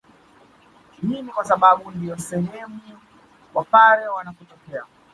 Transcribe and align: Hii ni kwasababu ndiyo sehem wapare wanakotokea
Hii 1.01 1.21
ni 1.21 1.31
kwasababu 1.31 1.91
ndiyo 1.91 2.17
sehem 2.17 2.79
wapare 3.53 4.07
wanakotokea 4.07 4.83